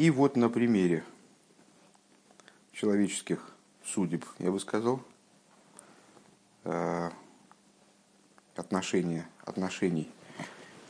[0.00, 1.04] И вот на примере
[2.72, 3.54] человеческих
[3.84, 5.02] судеб, я бы сказал,
[6.64, 7.10] э,
[8.56, 10.10] отношения, отношений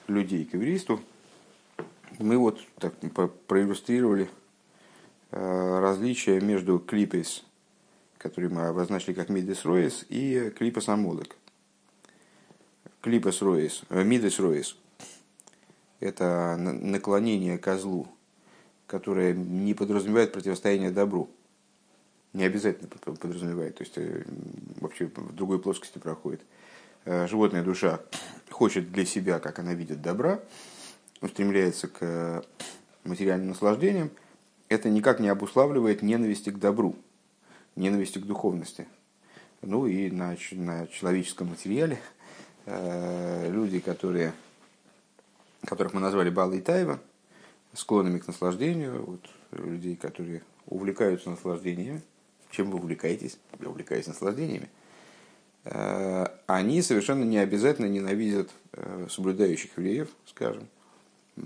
[0.07, 1.01] людей к еврейству,
[2.21, 2.95] мы вот так
[3.49, 4.31] проиллюстрировали
[5.33, 7.45] э, различия между клипес,
[8.17, 11.35] который мы обозначили как мидес роис, и клипес амолек.
[13.01, 14.77] Клипес роис, э, мидес роис–
[15.99, 18.07] это наклонение козлу,
[18.91, 21.31] которое не подразумевает противостояние добру.
[22.33, 24.25] Не обязательно подразумевает, то есть э,
[24.81, 26.41] вообще в другой плоскости проходит.
[27.07, 28.01] Животная душа
[28.51, 30.39] хочет для себя, как она видит, добра,
[31.23, 32.45] устремляется к
[33.05, 34.11] материальным наслаждениям,
[34.69, 36.95] это никак не обуславливает ненависти к добру,
[37.75, 38.87] ненависти к духовности.
[39.63, 41.99] Ну и на, на человеческом материале
[42.67, 44.33] э, люди, которые,
[45.65, 47.01] которых мы назвали Бала и Тайва,
[47.73, 49.21] склонными к наслаждению, вот,
[49.53, 52.03] людей, которые увлекаются наслаждениями.
[52.51, 53.39] Чем вы увлекаетесь?
[53.61, 54.69] Я увлекаюсь наслаждениями.
[55.65, 60.69] Э, они совершенно не обязательно ненавидят э, соблюдающих евреев, скажем,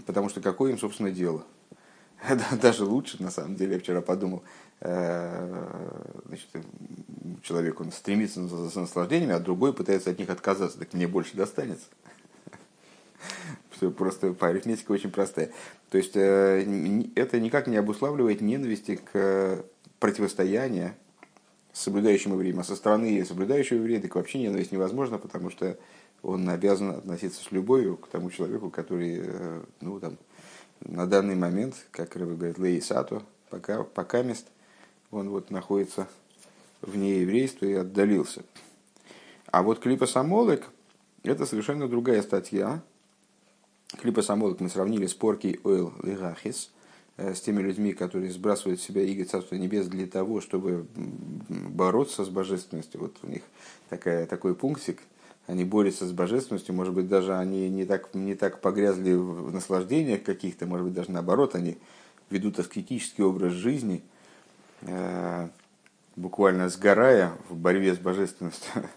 [0.06, 1.44] потому что какое им, собственно, дело.
[2.62, 4.42] Даже лучше, на самом деле, я вчера подумал,
[4.80, 5.68] э,
[6.27, 6.48] значит,
[7.42, 11.86] человек он стремится за наслаждениями, а другой пытается от них отказаться, так мне больше достанется.
[13.90, 15.50] Просто по арифметике очень простая.
[15.90, 19.64] То есть это никак не обуславливает ненависти к
[20.00, 20.94] противостоянию
[21.72, 25.77] соблюдающим евреем, а со стороны соблюдающего еврея так вообще ненависть невозможно, потому что
[26.22, 30.16] он обязан относиться с любовью к тому человеку, который, э, ну, там,
[30.80, 34.46] на данный момент, как Рыба говорит, Лей Сато, пока, пока мест,
[35.10, 36.08] он вот находится
[36.80, 38.42] вне еврейства и отдалился.
[39.46, 40.68] А вот клипа Самолек–
[41.22, 42.82] это совершенно другая статья.
[44.00, 46.70] Клипа Самолек мы сравнили с Порки Ойл Лигахис–
[47.16, 50.86] Э, с теми людьми, которые сбрасывают себя иго Царства Небес для того, чтобы
[51.48, 53.00] бороться с божественностью.
[53.00, 53.42] Вот у них
[53.88, 55.00] такая, такой пунктик,
[55.46, 60.24] они борются с божественностью, может быть, даже они не так, не так погрязли в наслаждениях
[60.24, 61.78] каких-то, может быть, даже наоборот, они
[62.30, 64.02] ведут аскетический образ жизни,
[64.80, 65.48] э,
[66.16, 68.89] буквально сгорая в борьбе с божественностью.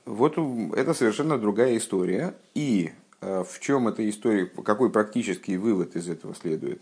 [0.05, 0.37] Вот
[0.75, 2.35] это совершенно другая история.
[2.53, 2.91] И
[3.25, 6.81] Э, в чем эта история, какой практический вывод из этого следует?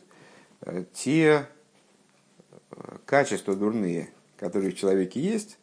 [0.62, 1.48] Э, те
[2.72, 5.58] э, качества дурные, которые в человеке есть,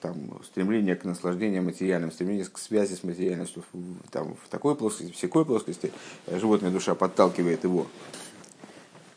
[0.00, 3.62] там, стремление к наслаждению материальным, стремление к связи с материальностью,
[4.10, 5.92] там, в такой плоскости, в всякой плоскости,
[6.26, 7.86] животная душа подталкивает его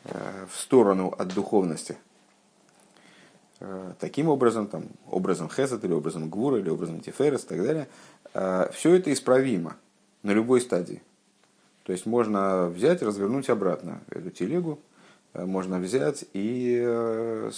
[0.03, 1.97] в сторону от духовности.
[3.99, 7.87] Таким образом, там, образом Хесед или образом Гвура или образом Тиферес и так далее,
[8.71, 9.75] все это исправимо–
[10.23, 11.01] на любой стадии.
[11.83, 14.79] То есть можно взять, развернуть обратно эту телегу,
[15.33, 17.51] э, можно взять и э,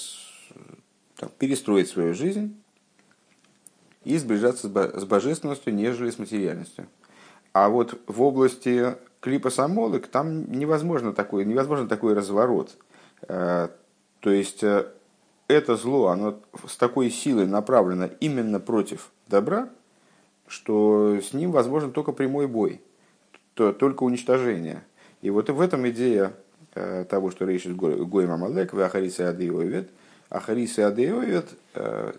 [1.16, 2.56] там, перестроить свою жизнь
[4.04, 6.88] и сближаться с божественностью, нежели с материальностью.
[7.54, 12.78] А вот в области клипа Самолок там невозможно такой, невозможно такой разворот.
[13.28, 13.70] Э,
[14.20, 14.64] то есть
[15.50, 19.68] это зло, оно с такой силой направлено именно против добра,
[20.48, 22.82] что с ним возможен только прямой бой,
[23.56, 24.84] то, только уничтожение.
[25.22, 26.34] И вот в этом идея
[26.76, 29.90] э, того, что речь Гоем Амалек, в Ахарисе Адеовет,
[30.30, 32.14] Ахарисе Адеовет, э,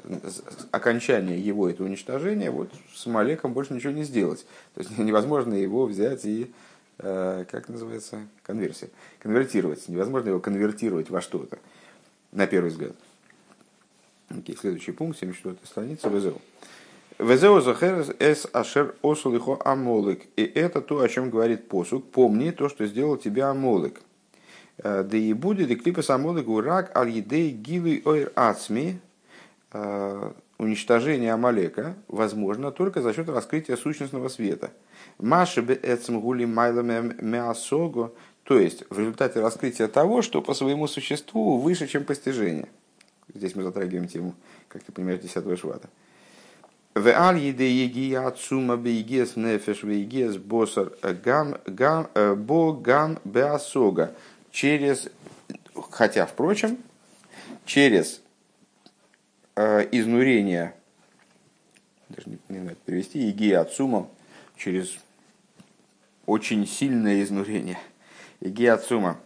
[0.73, 4.45] окончание его это уничтожение, вот с Малеком больше ничего не сделать.
[4.75, 6.53] То есть невозможно его взять и,
[6.99, 8.91] э, как называется, конверсия,
[9.21, 9.89] конвертировать.
[9.89, 11.59] Невозможно его конвертировать во что-то,
[12.33, 12.97] на первый взгляд.
[14.31, 16.35] Окей, следующий пункт, 74 страница, ВЗО.
[17.19, 20.23] Везео захерес эс ашер осулихо амолик.
[20.37, 22.11] И это то, о чем говорит посук.
[22.11, 24.01] Помни то, что сделал тебя амолик.
[24.79, 28.99] Э, да и будет и клипас амолик урак аль едей гилы ойр ацми.
[29.73, 34.71] Э, уничтожение Амалека возможно только за счет раскрытия сущностного света.
[35.19, 38.13] Маши бе эцм гули майламе мясого,
[38.45, 42.69] то есть в результате раскрытия того, что по своему существу выше, чем постижение.
[43.35, 44.35] Здесь мы затрагиваем тему,
[44.69, 45.89] как ты понимаешь, 10 швата.
[46.95, 54.17] В аль еде еги ацума бейгес нефеш бейгес босар гам гам бо гам беасога.
[54.51, 55.09] Через,
[55.91, 56.79] хотя, впрочем,
[57.65, 58.21] через
[59.55, 60.75] э, изнурение,
[62.09, 64.09] даже не, не надо перевести, еги ацума,
[64.57, 64.99] через
[66.27, 67.79] очень сильное изнурение.
[68.41, 69.21] Еги ацума,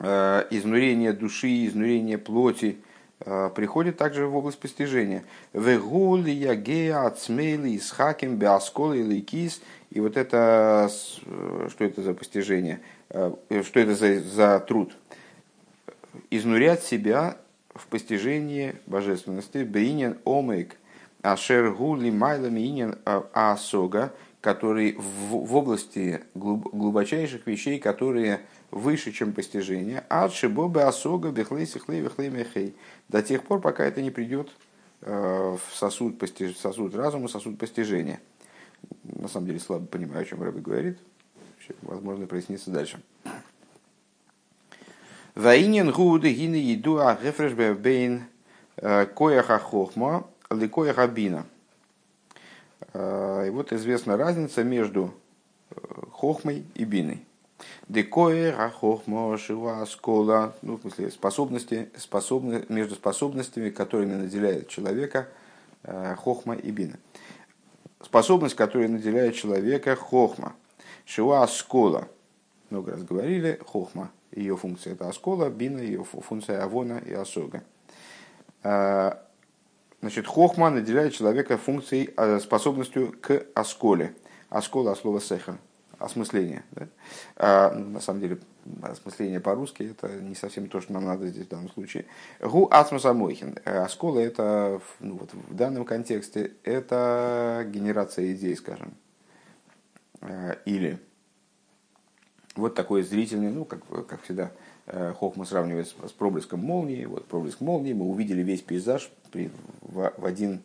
[0.00, 2.87] э, изнурение души, изнурение плоти, Э,
[3.20, 5.24] приходит также в область постижения.
[5.52, 9.60] Вегули ягея ацмейли с хаким биасколы лейкис.
[9.90, 10.90] И вот это,
[11.68, 12.80] что это за постижение,
[13.10, 14.96] что это за, за труд?
[16.30, 17.38] Изнурять себя
[17.74, 20.76] в постижении божественности, бейнин омейк,
[21.22, 22.96] ашер гули майлами инин
[23.32, 31.30] асога, который в, в области глуб, глубочайших вещей, которые выше, чем постижение, ад шибобы асога
[31.30, 32.74] бехлей сихлей вехлей мехей,
[33.08, 34.50] до тех пор, пока это не придет
[35.02, 38.20] э, в сосуд, постиж, сосуд разума, сосуд постижения.
[39.02, 40.98] На самом деле слабо понимаю, о чем Рэбби говорит.
[41.82, 43.00] Возможно, прояснится дальше.
[45.34, 47.16] Ваинен гуды гины еду а
[47.74, 48.24] бейн
[48.76, 51.46] э, кояха хохма ликояха бина.
[52.92, 55.14] Э, и вот известна разница между
[56.12, 57.24] хохмой и биной.
[57.88, 65.28] Декоэр, хохмо, шива, скола, ну, в смысле, способности, способны, между способностями, которыми наделяет человека
[65.82, 66.98] э, хохма и бина.
[68.00, 70.54] Способность, которая наделяет человека хохма.
[71.04, 72.08] Шива, скола.
[72.70, 77.64] Много раз говорили, хохма, ее функция это оскола, бина, ее функция авона и осога.
[78.62, 79.12] Э,
[80.00, 84.14] значит, хохма наделяет человека функцией, э, способностью к осколе.
[84.50, 85.58] Оскола, слово сеха,
[85.98, 86.64] осмысление.
[86.72, 86.88] Да?
[87.36, 88.38] А, на самом деле,
[88.82, 92.06] осмысление по-русски это не совсем то, что нам надо здесь в данном случае.
[92.40, 93.58] Гу ацмасамойхин.
[93.64, 98.94] Оскола это ну, вот в данном контексте это генерация идей, скажем.
[100.20, 100.98] А, или
[102.58, 104.50] вот такой зрительный, ну, как, как всегда,
[104.86, 107.04] э, Хохма сравнивает с, с проблеском молнии.
[107.04, 109.50] Вот проблеск молнии, мы увидели весь пейзаж при,
[109.82, 110.62] в, в один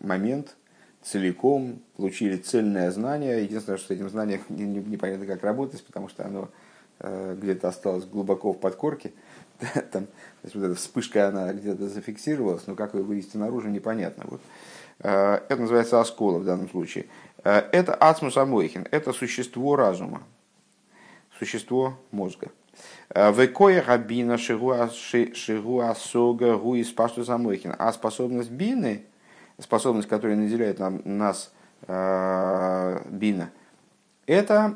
[0.00, 0.56] момент,
[1.04, 3.44] целиком, получили цельное знание.
[3.44, 6.48] Единственное, что с этим знанием непонятно, как работать, потому что оно
[7.00, 9.12] э, где-то осталось глубоко в подкорке.
[9.92, 14.24] Там, то есть вот эта вспышка, она где-то зафиксировалась, но как ее вывести наружу, непонятно.
[14.26, 14.40] Вот.
[15.00, 17.06] Э, это называется оскола в данном случае.
[17.44, 20.22] Э, это ацмус амойхин, это существо разума,
[21.38, 22.48] существо мозга.
[23.14, 24.88] Векоя рабина шигуа
[25.94, 27.76] сога гуи спашту самойхин.
[27.78, 29.04] А способность бины–
[29.58, 31.52] способность, которая наделяет нам, нас
[31.86, 33.50] э, бина,
[34.26, 34.74] это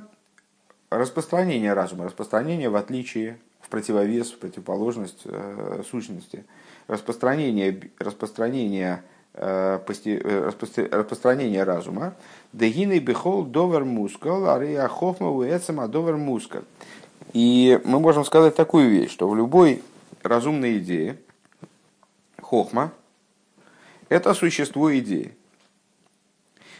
[0.90, 6.44] распространение разума, распространение в отличие, в противовес, в противоположность э, сущности,
[6.86, 9.02] распространение, распространение,
[9.34, 10.50] э, пости, э,
[10.90, 12.14] распространение разума,
[12.52, 16.62] дегины бихол довер мускал, ария хохма уэцема довер мускал.
[17.32, 19.82] И мы можем сказать такую вещь, что в любой
[20.22, 21.18] разумной идее
[22.40, 22.92] хохма–
[24.08, 25.36] это существо идеи.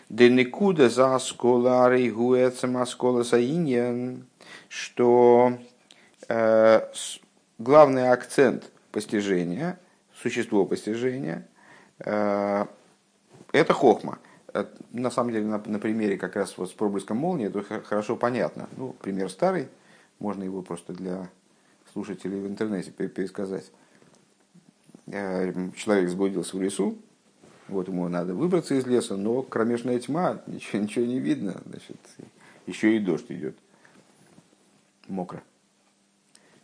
[0.09, 4.27] Денекуда за сколарей гуэцем аскола саиньян,
[4.69, 5.59] что
[6.29, 6.81] э,
[7.59, 9.79] главный акцент постижения,
[10.15, 11.47] существо постижения,
[11.99, 12.65] э,
[13.53, 14.19] это хохма.
[14.55, 18.17] Э, на самом деле, на, на примере как раз вот с проблеском молнии это хорошо
[18.17, 18.67] понятно.
[18.79, 19.69] Ну, пример старый,
[20.19, 21.29] можно его просто для
[21.93, 23.71] слушателей в интернете пересказать.
[25.07, 26.97] Э, человек заблудился в лесу,
[27.69, 31.61] вот ему надо выбраться из леса, но кромешная тьма, ничего, ничего не видно.
[31.67, 31.97] Значит,
[32.67, 33.57] еще и дождь идет.
[35.09, 35.43] Мокро.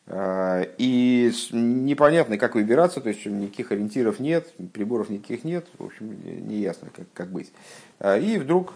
[0.06, 6.15] А, и непонятно, как выбираться, то есть никаких ориентиров нет, приборов никаких нет, в общем,
[6.47, 7.53] не ясно, как, как быть.
[7.99, 8.75] А, и вдруг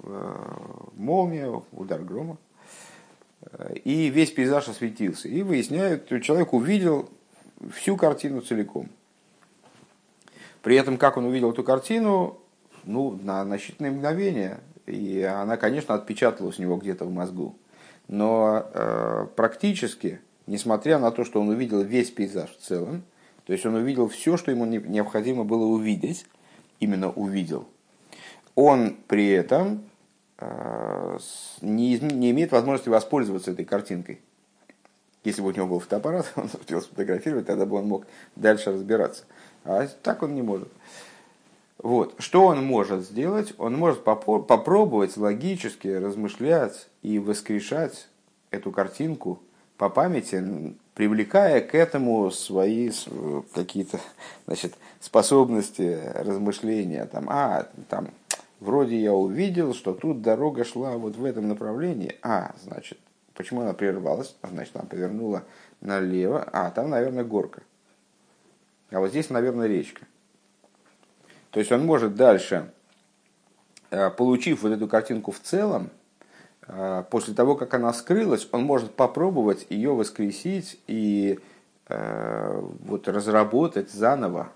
[0.00, 2.36] а, молния, удар грома,
[3.84, 5.28] и весь пейзаж осветился.
[5.28, 7.08] И выясняют, человек увидел
[7.72, 8.88] всю картину целиком.
[10.66, 12.38] При этом, как он увидел эту картину,
[12.82, 17.56] ну, на, на считанные мгновения, и она, конечно, отпечаталась у него где-то в мозгу.
[18.08, 20.18] Но э, практически,
[20.48, 23.04] несмотря на то, что он увидел весь пейзаж в целом,
[23.44, 26.26] то есть он увидел все, что ему необходимо было увидеть,
[26.80, 27.68] именно увидел,
[28.56, 29.84] он при этом
[30.38, 31.18] э,
[31.60, 34.20] не, не имеет возможности воспользоваться этой картинкой.
[35.22, 39.26] Если бы у него был фотоаппарат, он успел сфотографировать, тогда бы он мог дальше разбираться.
[39.66, 40.68] А так он не может.
[41.78, 42.14] Вот.
[42.18, 43.54] Что он может сделать?
[43.58, 48.08] Он может попробовать логически размышлять и воскрешать
[48.50, 49.40] эту картинку
[49.76, 52.90] по памяти, привлекая к этому свои
[53.54, 54.00] какие-то
[54.46, 57.04] значит, способности размышления.
[57.04, 58.08] Там, а, там,
[58.60, 62.16] вроде я увидел, что тут дорога шла вот в этом направлении.
[62.22, 62.98] А, значит,
[63.34, 64.34] почему она прервалась?
[64.42, 65.44] Значит, она повернула
[65.82, 66.42] налево.
[66.52, 67.62] А, там, наверное, горка.
[68.90, 70.04] А вот здесь, наверное, речка.
[71.50, 72.70] То есть он может дальше,
[73.90, 75.90] э, получив вот эту картинку в целом,
[76.68, 81.38] э, после того, как она скрылась, он может попробовать ее воскресить и
[81.88, 84.52] э, вот разработать заново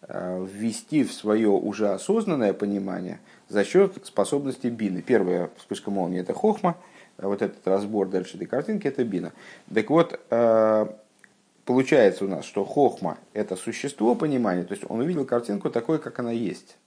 [0.00, 5.02] ввести в свое уже осознанное понимание за счет способности бины.
[5.02, 6.76] Первая вспышка молнии– это хохма,
[7.18, 9.32] вот этот разбор дальше этой картинки– это бина.
[9.74, 10.20] Так вот,
[11.68, 16.18] получается у нас, что хохма– это существо понимания, то есть он увидел картинку такой, как
[16.18, 16.78] она есть.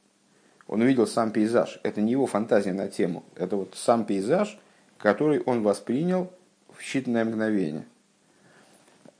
[0.65, 1.79] Он увидел сам пейзаж.
[1.83, 3.23] Это не его фантазия на тему.
[3.35, 4.57] Это вот сам пейзаж,
[4.97, 6.33] который он воспринял
[6.75, 7.85] в считанное мгновение.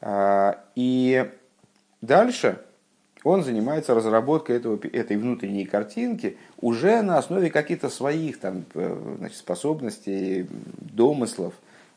[0.02, 1.30] А, и
[2.02, 2.58] дальше
[3.24, 9.38] он занимается разработкой этого, этой внутренней картинки уже на основе каких-то своих там, э, значит,
[9.38, 10.48] способностей,
[10.80, 11.54] домыслов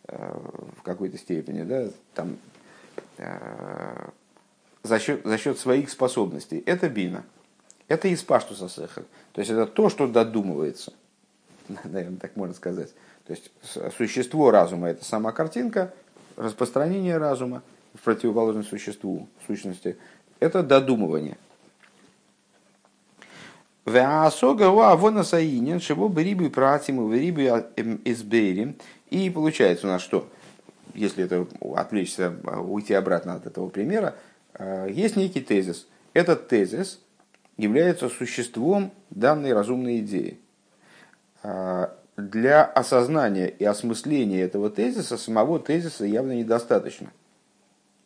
[0.08, 0.38] э,
[0.76, 1.62] в какой-то степени.
[1.62, 2.36] Да, там,
[3.16, 6.62] за счет, за счет своих способностей.
[6.66, 7.24] Это бина.
[7.88, 9.04] Это из паштуса сехер.
[9.32, 10.92] То есть это то, что додумывается.
[11.84, 12.92] Наверное, так можно сказать.
[13.26, 13.50] То есть
[13.96, 15.92] существо разума– это сама картинка,
[16.36, 17.62] распространение разума
[17.94, 19.96] в противоположность существу, сущности,
[20.40, 21.38] это додумывание.
[29.10, 30.26] И получается у нас что?
[30.94, 31.46] Если это
[31.76, 32.34] отвлечься,
[32.66, 34.14] уйти обратно от этого примера,
[34.54, 35.86] э, есть некий тезис.
[36.12, 37.00] Этот тезис
[37.56, 40.38] является существом данной разумной идеи.
[41.42, 47.10] Э, для осознания и осмысления этого тезиса самого тезиса явно недостаточно.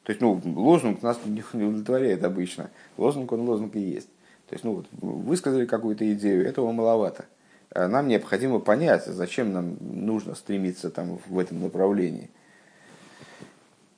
[0.04, 2.70] То есть, ну, лозунг нас не удовлетворяет обычно.
[2.96, 4.08] Лозунг, он лозунг и есть.
[4.48, 7.26] То есть, ну, вот, высказали какую-то идею, этого маловато.
[7.74, 12.30] Э, нам необходимо понять, зачем нам нужно стремиться там, в этом направлении.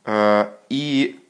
[0.04, 1.20] Э, и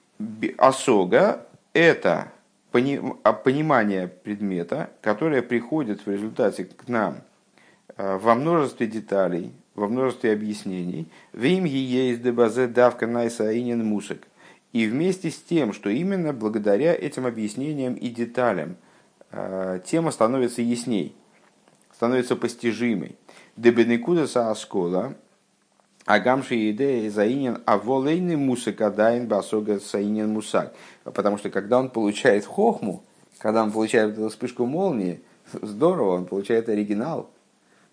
[0.58, 2.32] осога– это
[2.72, 7.18] а, понимание предмета, которое приходит в результате к нам
[7.96, 11.08] э, во множестве деталей, во множестве объяснений.
[11.32, 14.26] Вим есть дебазе давка найсаинен мусок.
[14.72, 18.76] И вместе с тем, что именно благодаря этим объяснениям и деталям
[19.84, 21.16] тема становится ясней,
[21.92, 23.16] становится постижимой.
[23.56, 25.14] Дебенекуда сааскола–
[26.14, 30.74] Агамши идея заинен, а волейный мусак адайн басога саинен мусак.
[31.04, 33.04] Потому что когда он получает хохму,
[33.38, 37.30] когда он получает эту вспышку молнии, здорово, он получает оригинал,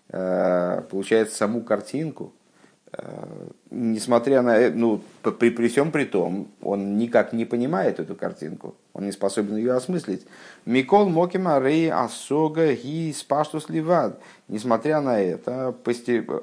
[0.08, 2.32] э, получает саму картинку.
[2.92, 8.74] Э, несмотря на, ну, при, при всем при том, он никак не понимает эту картинку,
[8.98, 10.26] он не способен ее осмыслить.
[10.66, 14.20] Микол Мокима Рей Асога Ги Спаштус Ливад.
[14.48, 15.72] Несмотря на это,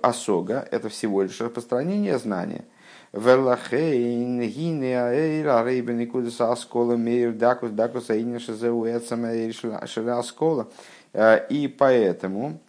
[0.02, 2.64] Асога– это всего лишь распространение знания.
[3.12, 9.34] Верлахейн Гине Аэйра Рейбен Никудес Аскола Мейр Дакус Дакус Аинин Шазеу Эцама
[9.86, 10.70] Шеля Аскола.
[11.12, 12.60] Э, и поэтому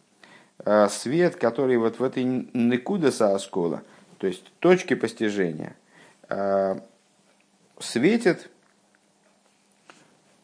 [0.65, 3.83] э, свет, который вот в этой Никудеса Аскола,
[4.19, 5.77] то есть точке постижения,
[6.29, 6.77] э,
[7.79, 8.51] светит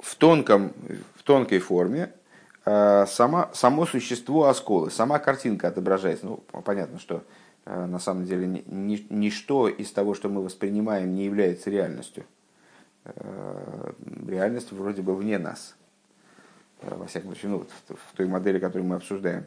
[0.03, 0.73] в, тонком,
[1.15, 2.13] в тонкой форме
[2.67, 6.27] э, сама, само существо осколы, сама картинка отображается.
[6.27, 7.23] Ну, понятно, что
[7.65, 12.25] э, на самом деле ни, ничто из того, что мы воспринимаем, не является реальностью.
[13.05, 13.93] Э,
[14.27, 15.77] реальность вроде бы вне нас.
[16.83, 19.47] Во всяком случае, ну, в той модели, которую мы обсуждаем.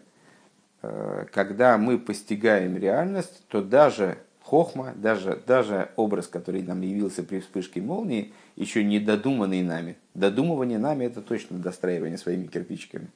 [1.34, 7.82] Когда мы постигаем реальность, то даже хохма, даже, даже образ, который нам явился при вспышке
[7.82, 9.98] молнии, еще не додуманный нами.
[10.14, 13.08] Додумывание нами это точно достраивание своими кирпичиками.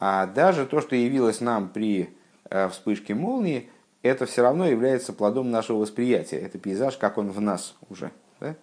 [0.00, 2.10] А даже то, что явилось нам при
[2.50, 3.70] э, вспышке молнии,
[4.02, 6.38] это все равно является плодом нашего восприятия.
[6.38, 8.10] Это пейзаж, как он в нас уже.
[8.40, 8.56] Да?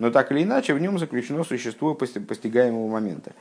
[0.00, 3.32] Но так или иначе, в нем заключено существо постигаемого момента.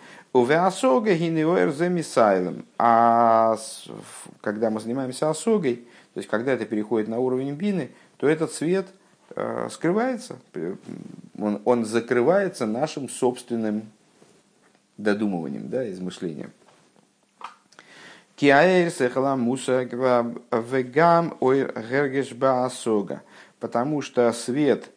[2.77, 3.57] А
[4.41, 8.87] когда мы занимаемся осогой, то есть, когда это переходит на уровень бины, то этот свет
[9.35, 10.37] э, скрывается,
[11.37, 13.83] он, он закрывается нашим собственным
[14.97, 16.51] додумыванием, да, измышлением.
[23.59, 24.89] Потому что свет,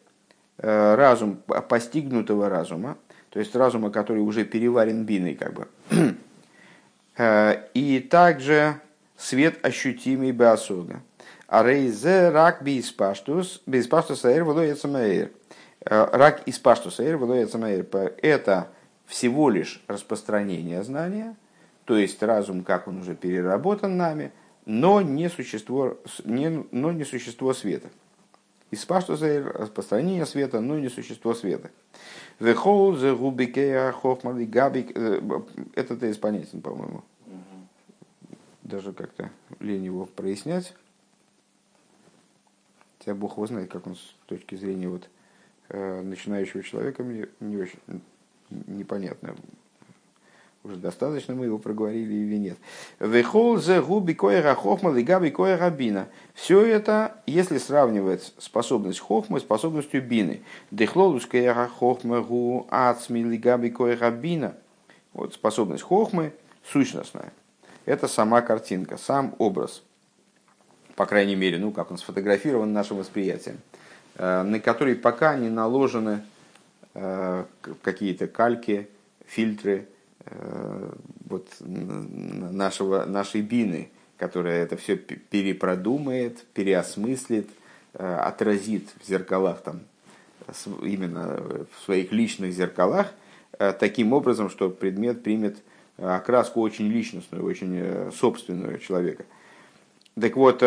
[0.57, 1.37] э, разум,
[1.69, 2.97] постигнутого разума,
[3.29, 5.67] то есть разума, который уже переварен биной, как бы,
[7.17, 8.81] э, и также
[9.17, 11.01] свет ощутимый беосога.
[11.47, 15.31] А рейзе рак бейспаштус, бейспаштус аэр вылоецамаэр.
[15.85, 17.85] Э, рак из паштус аэр вылоецамаэр.
[18.21, 18.69] Это
[19.05, 21.35] всего лишь распространение знания,
[21.85, 24.31] то есть разум, как он уже переработан нами,
[24.65, 27.89] но не существо, не, но не существо света.
[28.71, 31.69] Из паштуса распространение света, но не существо света.
[32.39, 34.91] Вехол зе губикея хохмали габик.
[34.95, 35.21] Э,
[35.75, 37.03] это тезис понятен, по-моему
[38.65, 40.73] даже как-то лень его прояснять.
[42.97, 45.07] Хотя Бог его знает, как он с точки зрения вот,
[45.69, 47.79] э, начинающего человека мне не очень
[48.49, 49.35] непонятно.
[50.63, 52.57] Уже достаточно мы его проговорили или нет.
[52.99, 56.07] Вехол зе губи коера хохма лигаби коера бина.
[56.33, 60.41] Все это, если сравнивать способность хохмы с способностью бины.
[60.71, 64.57] Дехлолус коера хохма гу ацми лигаби коера бина.
[65.13, 67.31] Вот способность хохмы сущностная.
[67.85, 69.83] Это сама картинка, сам образ.
[70.95, 73.59] По крайней мере, ну, как он сфотографирован нашим восприятием.
[74.15, 76.21] Э, на который пока не наложены
[76.93, 77.45] э,
[77.81, 78.89] какие-то кальки,
[79.27, 79.87] фильтры
[80.25, 80.91] э,
[81.29, 87.49] вот, нашего, нашей бины, которая это все перепродумает, переосмыслит,
[87.93, 89.79] отразит в зеркалах, там,
[90.81, 93.07] именно в своих личных зеркалах,
[93.57, 95.57] таким образом, что предмет примет
[95.97, 99.25] окраску очень личностную, очень собственную человека.
[100.19, 100.63] Так вот,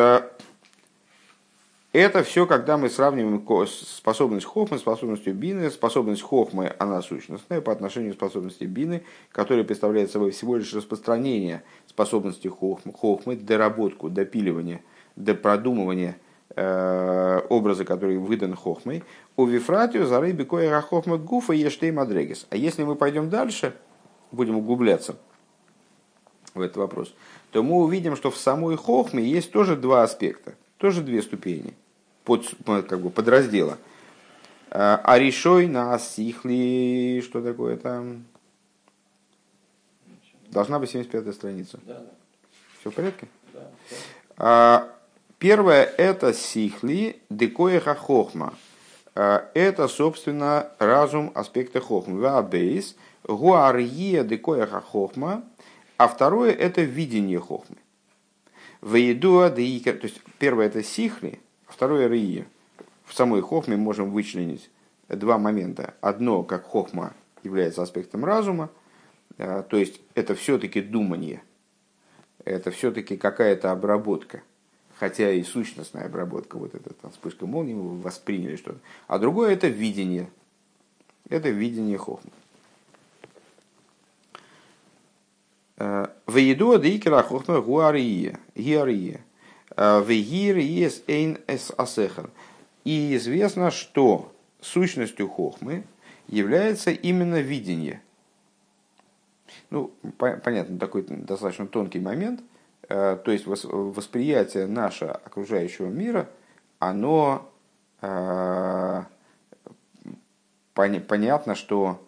[1.94, 5.70] это все, когда мы сравниваем способность хохмы с способностью бины.
[5.70, 11.62] Способность хохмы, она сущностная по отношению к способности бины, которая представляет собой всего лишь распространение
[11.86, 14.82] способности хохмы, хохмы доработку, допиливание,
[15.16, 16.18] допродумывание
[16.54, 19.02] э, образа, который выдан хохмой.
[19.38, 22.46] У вифратию за рыби коера хохма гуфа ештей мадрегис.
[22.50, 23.74] А если мы пойдем дальше,
[24.32, 25.16] будем углубляться
[26.54, 27.14] в этот вопрос,
[27.50, 31.74] то мы увидим, что в самой хохме есть тоже два аспекта– тоже две ступени,
[32.24, 33.78] под, как бы подраздела.
[34.70, 38.24] А решой на сихли, что такое там?
[40.50, 41.78] Должна быть 75-я страница.
[41.84, 42.10] Да, да.
[42.80, 43.28] Все в порядке?
[43.52, 43.70] Да.
[44.36, 44.94] А,
[45.38, 48.54] первое это сихли декоеха хохма.
[49.14, 52.20] А, это, собственно, разум аспекта хохмы.
[52.20, 55.44] Вабейс, гуарье декоеха хохма.
[55.96, 57.76] А второе это видение хохмы.
[58.82, 62.46] Вейдуа деикер, то есть первое это сихли, а второе рие.
[63.04, 64.70] В самой хохме можем вычленить
[65.08, 65.94] два момента.
[66.00, 68.70] Одно, как хохма является аспектом разума,
[69.38, 71.42] а, то есть это все-таки думание,
[72.44, 74.42] это все-таки какая-то обработка,
[74.94, 78.78] хотя и сущностная обработка, вот эта там, вспышка молнии, мы восприняли что-то.
[79.06, 80.28] А другое это видение,
[81.28, 82.30] это видение хохмы.
[85.78, 89.20] Вееду дейкера хохма гуария, гиария.
[89.76, 92.30] Вегир есть эйн эс асехар.
[92.82, 95.84] И известно, что сущностью хохмы
[96.26, 98.02] является именно видение.
[99.70, 102.40] Ну, понятно, такой достаточно тонкий момент.
[102.88, 106.28] То есть восприятие наше окружающего мира,
[106.80, 107.48] оно
[110.74, 112.07] понятно, что Э,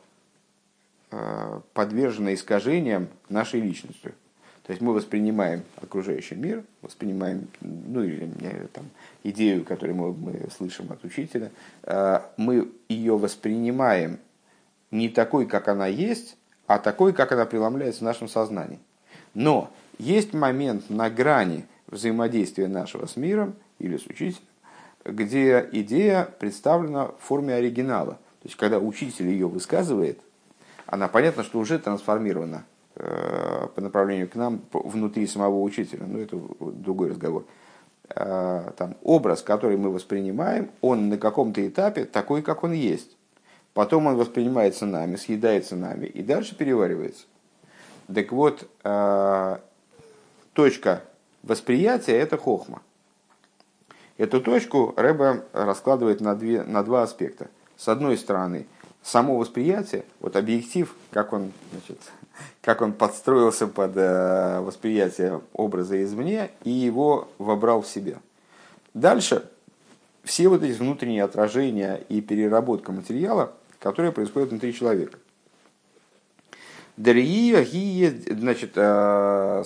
[1.80, 4.12] подвержена искажениям нашей личностью.
[4.66, 8.30] То есть мы воспринимаем окружающий мир, воспринимаем, ну или
[8.74, 8.84] там,
[9.24, 11.50] идею, которую мы, мы слышим от учителя,
[11.84, 14.18] э, мы ее воспринимаем
[14.90, 18.78] не такой, как она есть, а такой, как она преломляется в нашем сознании.
[19.32, 24.44] Но есть момент на грани взаимодействия нашего с миром или с учителем,
[25.06, 28.18] где идея представлена в форме оригинала.
[28.42, 30.20] То есть, когда учитель ее высказывает–
[30.90, 32.64] она понятно, что уже трансформирована
[32.96, 36.04] э, по направлению к нам внутри самого учителя.
[36.06, 37.44] Но это другой разговор.
[38.08, 43.16] Э, там, образ, который мы воспринимаем, он на каком-то этапе такой, как он есть.
[43.72, 47.26] Потом он воспринимается нами, съедается нами и дальше переваривается.
[48.12, 49.58] Так вот, э,
[50.54, 51.04] точка
[51.44, 52.82] восприятия– это хохма.
[54.18, 57.46] Эту точку Рэба раскладывает на, две, на два аспекта.
[57.76, 58.66] С одной стороны–
[59.02, 61.98] само восприятие, вот объектив, как он, значит,
[62.62, 68.16] как он подстроился под э, восприятие образа извне и его вобрал в себя.
[68.94, 69.48] Дальше
[70.24, 75.18] все вот эти внутренние отражения и переработка материала, которые происходят внутри человека.
[76.96, 77.64] Дария,
[78.28, 79.64] значит, э,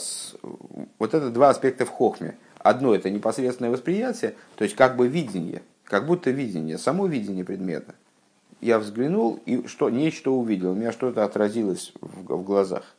[0.99, 2.37] вот это два аспекта в хохме.
[2.59, 7.95] Одно это непосредственное восприятие, то есть как бы видение, как будто видение, само видение предмета
[8.65, 12.95] я взглянул и что, нечто увидел, у меня что-то отразилось в, в глазах.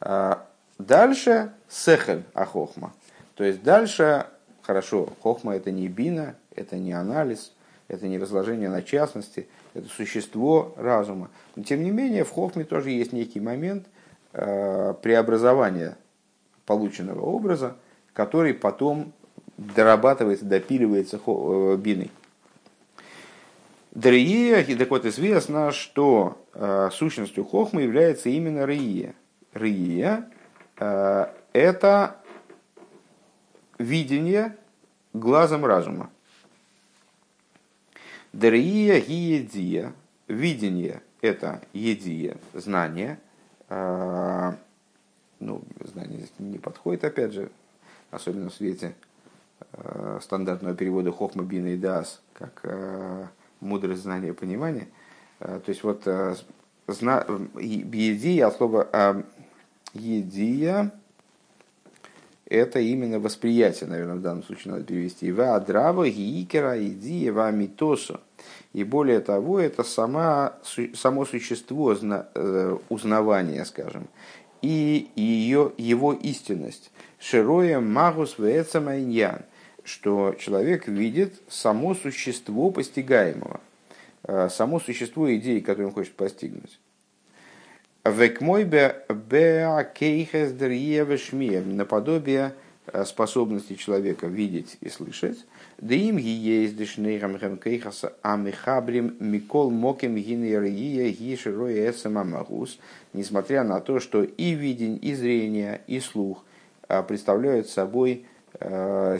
[0.00, 0.44] А
[0.78, 2.92] дальше сехель ахохма.
[3.36, 4.26] То есть дальше,
[4.62, 7.52] хорошо, хохма это не бина, это не анализ,
[7.86, 11.30] это не разложение на частности, это существо разума.
[11.54, 13.86] Но тем не менее в хохме тоже есть некий момент
[14.32, 15.96] э, преобразования
[16.66, 17.76] полученного образа,
[18.14, 19.12] который потом
[19.56, 21.76] дорабатывается, допиливается э,
[23.92, 24.64] биной.
[24.64, 29.14] Дрия, так вот известно, что э, сущностью хохмы является именно рия.
[29.54, 30.30] Рия
[30.78, 32.16] э,– это
[33.78, 34.56] видение
[35.12, 36.10] глазом разума.
[38.32, 39.92] Дрия гиедия–
[40.28, 43.18] видение– это едия, знание,
[43.68, 47.50] ну, знание здесь не подходит, опять же,
[48.10, 48.94] особенно в свете
[50.20, 53.30] стандартного перевода Хохма Бина и Дас, как
[53.62, 54.88] мудрость знания понимания.
[55.38, 56.06] То есть вот
[56.86, 57.26] зна...
[57.58, 59.24] едия, от слова
[59.94, 60.92] едия,
[62.46, 65.32] это именно восприятие, наверное, в данном случае надо перевести.
[65.32, 68.20] Ва адрава гиикера иди ва митоса.
[68.74, 70.54] И более того, это сама,
[70.94, 74.08] само существо э, узнавания, скажем,
[74.60, 76.90] и ее, его истинность.
[77.18, 79.42] Широя магус вецамайньян,
[79.84, 83.60] что человек видит само существо постигаемого,
[84.24, 86.78] э, само существо идеи, которую он хочет постигнуть.
[91.76, 92.54] Наподобие
[92.86, 95.46] э, способности человека видеть и слышать.
[95.78, 102.80] Да им есть дешнейрам кейхаса амихабрим микол моким гинерия гишероя эсамамагус.
[103.12, 106.44] Несмотря на то, что и видень, и зрение, и слух
[106.88, 108.26] э, представляют собой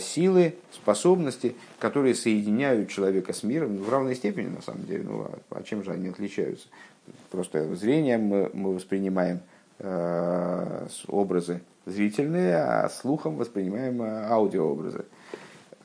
[0.01, 5.05] силы, способности, которые соединяют человека с миром в равной степени, на самом деле.
[5.05, 6.69] Ну, а, а чем же они отличаются?
[7.31, 9.41] Просто зрением мы, мы воспринимаем
[9.79, 15.05] э, образы зрительные, а слухом воспринимаем э, аудиообразы.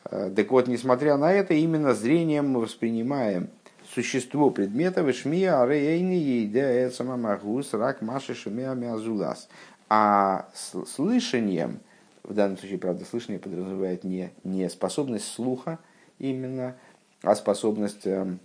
[0.06, 3.50] Э, так вот, несмотря на это, именно зрением мы воспринимаем
[3.94, 9.50] существо предмета вишмия арейни еде самамагус рак маши шумия мязулас.
[9.90, 11.80] А слышанием,
[12.28, 15.80] в данном случае, правда, слышание подразумевает не, не способность слуха
[16.20, 16.76] именно,
[17.24, 18.40] а способность эм,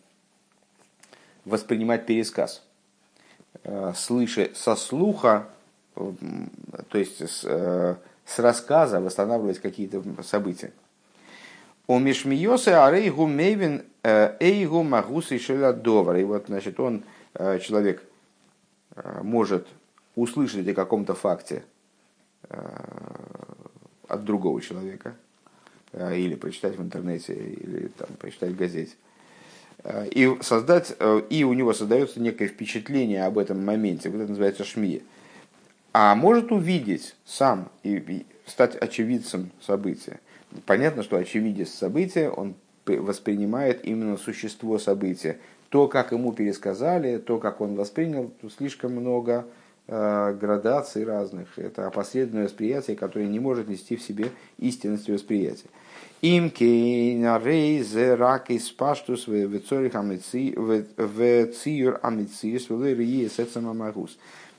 [1.45, 2.63] воспринимать пересказ.
[3.65, 5.49] Э, слыша со слуха,
[5.95, 10.73] то есть с, э, с рассказа восстанавливать какие-то события.
[11.89, 16.17] У Мишмиосы Арейгу Мейвин э, Эйгу Магусы Шелядовар.
[16.17, 17.03] И вот, значит, он,
[17.35, 18.03] человек,
[19.23, 19.67] может
[20.15, 21.65] услышать о каком-то факте
[24.13, 25.17] от другого человека,
[25.93, 28.93] или прочитать в интернете, или там, прочитать в газете.
[29.85, 34.31] Э, и, создать, э, и у него создается некое впечатление об этом моменте, вот это
[34.31, 35.03] называется шмия.
[35.93, 40.21] А может увидеть сам и, и стать очевидцем события.
[40.67, 42.55] Понятно, что очевидец события, он
[42.87, 45.39] воспринимает именно существо события.
[45.69, 51.59] То, как ему пересказали, то, как он воспринял, слишком много э, градаций разных.
[51.59, 55.69] Это опосредованное восприятие, которое не может нести в себе истинность восприятия.
[56.23, 62.69] Им кейна рейзе рак из паштус в цорих в циюр амициус
[63.37, 64.19] сецамамагус.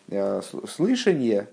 [0.10, 1.48] Э, слышание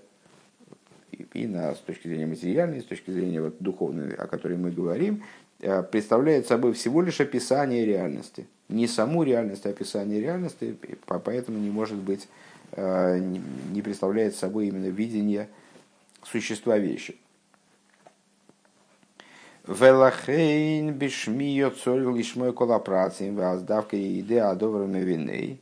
[1.33, 5.23] и на, с точки зрения материальной, с точки зрения вот, духовной, о которой мы говорим,
[5.61, 8.47] э, представляет собой всего лишь описание реальности.
[8.67, 10.75] Не саму реальность, а описание реальности,
[11.07, 15.49] поэтому не может быть, э, не представляет собой именно видение
[16.23, 17.17] существа вещи.
[19.67, 25.61] Велахейн бишмио цоль лишмой колопрацием воздавка и идея виней.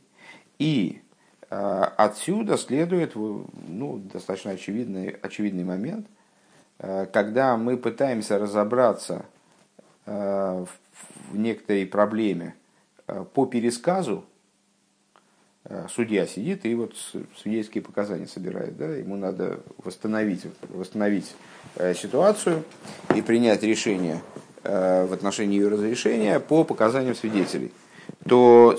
[0.58, 1.02] И
[1.50, 6.06] а, отсюда следует ну, достаточно очевидный, очевидный момент,
[6.78, 9.24] а, когда мы пытаемся разобраться
[10.06, 10.68] в
[11.34, 12.54] некоторой проблеме
[13.34, 14.24] по пересказу,
[15.88, 16.94] судья сидит и вот
[17.40, 21.34] свидетельские показания собирает, да, ему надо восстановить, восстановить
[21.76, 22.64] Э, ситуацию
[23.14, 24.20] и принять решение
[24.64, 27.70] э, в отношении ее разрешения по показаниям свидетелей,
[28.26, 28.76] то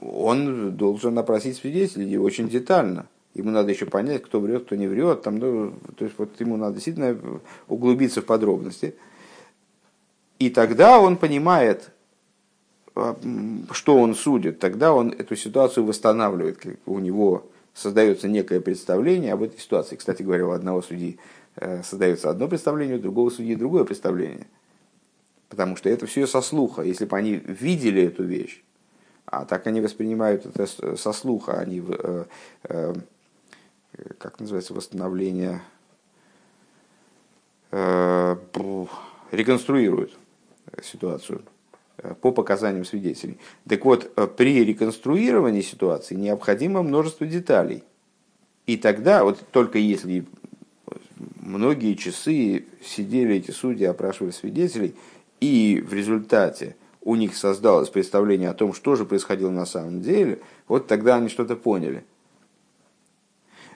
[0.00, 3.06] он должен опросить свидетелей очень детально.
[3.34, 5.22] Ему надо еще понять, кто врет, кто не врет.
[5.22, 7.18] Там, ну, то есть вот ему надо действительно
[7.66, 8.94] углубиться в подробности.
[10.38, 11.92] И тогда он понимает, э,
[12.94, 14.58] что он судит.
[14.58, 16.64] Тогда он эту ситуацию восстанавливает.
[16.86, 19.96] У него создается некое представление об этой ситуации.
[19.96, 21.18] Кстати говоря, у одного судьи
[21.56, 24.46] Э, создается одно представление, у другого судьи другое представление.
[25.48, 26.82] Потому что это все со слуха.
[26.82, 28.62] Если бы они видели эту вещь,
[29.26, 32.24] а так они воспринимают это со слуха, они, э,
[32.64, 32.94] э,
[34.18, 35.62] как называется, восстановление,
[39.30, 40.14] реконструируют
[40.82, 41.42] ситуацию
[42.20, 43.38] по показаниям свидетелей.
[43.68, 47.84] Так вот, при реконструировании ситуации необходимо множество деталей.
[48.66, 50.24] И тогда, вот только если
[51.40, 54.94] многие часы сидели эти судьи, опрашивали свидетелей,
[55.40, 60.40] и в результате у них создалось представление о том, что же происходило на самом деле,
[60.68, 62.04] вот тогда они что-то поняли.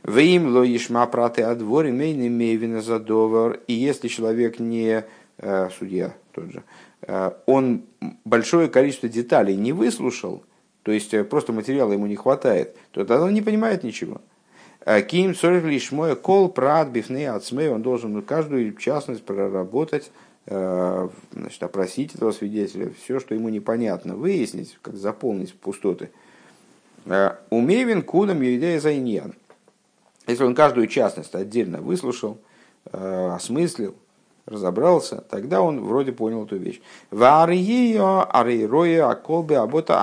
[0.04, 3.60] Вим ло ешма праты адвори мейны мейвина задовар.
[3.66, 5.04] И если человек не
[5.38, 6.62] э, судья тот же,
[7.02, 7.82] э, он
[8.24, 10.44] большое количество деталей не выслушал,
[10.82, 14.20] то есть э, просто материала ему не хватает, то тогда он не понимает ничего.
[15.08, 20.12] Ким сорих лишь мой кол прад бифней ацмей, он должен каждую частность проработать,
[20.46, 26.10] значит, опросить этого свидетеля, все, что ему непонятно, выяснить, как заполнить пустоты.
[27.50, 29.34] Умевин кудам юдея зайньян.
[30.28, 32.38] Если он каждую частность отдельно выслушал,
[32.92, 33.96] осмыслил,
[34.46, 36.80] разобрался, тогда он вроде понял эту вещь.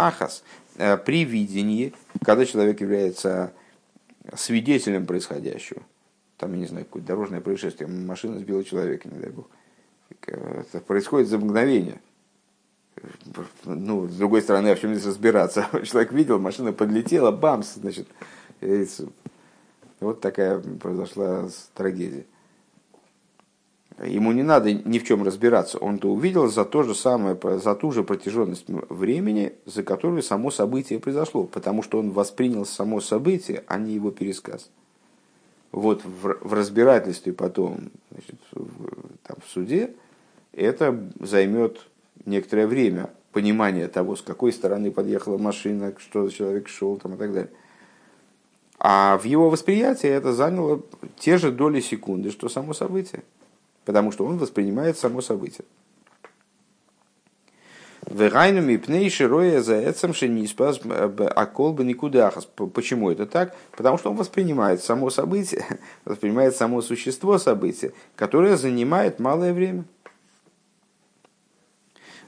[0.08, 0.44] ахас.
[0.78, 3.54] Э, при видении, когда человек является
[4.36, 5.82] свидетелем происходящего,
[6.38, 9.48] там, я не знаю, какое-то дорожное происшествие, машина сбила человека, не дай бог.
[10.26, 12.02] Это происходит за мгновение.
[13.66, 15.68] Ну, с другой стороны, а в чем здесь разбираться?
[15.84, 18.08] Человек видел, машина подлетела, бамс, значит,
[20.00, 22.26] вот такая произошла трагедия.
[24.02, 25.78] Ему не надо ни в чем разбираться.
[25.78, 31.00] Он-то увидел за то же самое, за ту же протяженность времени, за которую само событие
[31.00, 34.70] произошло, потому что он воспринял само событие, а не его пересказ.
[35.72, 38.88] Вот в, в разбирательстве потом, значит, в,
[39.24, 39.92] там, в суде,
[40.54, 41.80] это займет
[42.26, 47.18] некоторое время понимание того, с какой стороны подъехала машина, что за человек шел там, и
[47.18, 47.52] так далее.
[48.80, 50.82] А в его восприятии это заняло
[51.18, 53.24] те же доли секунды, что само событие
[53.86, 55.66] потому что он воспринимает само событие.
[58.10, 60.82] Вегайнуми пней широя за эцем шениспас
[61.36, 62.46] аколба никудахас.
[62.46, 63.56] Почему это так?
[63.76, 65.66] Потому что он воспринимает само событие,
[66.06, 69.86] воспринимает само существо события, которое занимает малое время.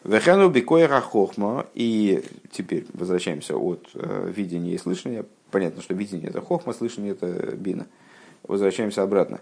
[0.06, 1.66] Вехану бикоя хохма.
[1.74, 5.26] И теперь возвращаемся от э, видения и слышания.
[5.52, 7.88] Понятно, что видение это хохма, слышание это бина.
[8.44, 9.40] Возвращаемся обратно.
[9.40, 9.42] А,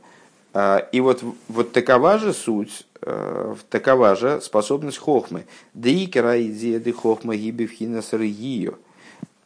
[0.53, 5.45] и вот, вот такова же суть, э, такова же способность хохмы.
[5.73, 8.77] Дикера идея де хохма гибевхина саргию.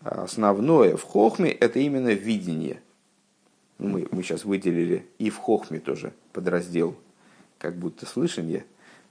[0.02, 2.82] Основное в хохме это именно видение.
[3.80, 6.96] Ну, мы, мы сейчас выделили и в хохме тоже подраздел,
[7.58, 8.66] как будто слышание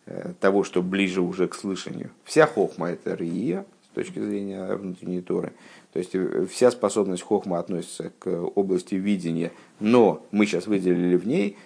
[0.04, 2.10] э, того, что ближе уже к слышанию.
[2.24, 5.52] Вся хохма это рия с точки зрения внутренней торы.
[5.94, 11.26] То есть э, вся способность хохма относится к области видения, но мы сейчас выделили в
[11.26, 11.56] ней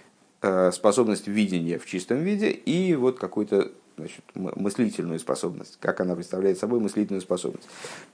[0.72, 6.80] способность видения в чистом виде и вот какую-то значит, мыслительную способность, как она представляет собой
[6.80, 7.68] мыслительную способность.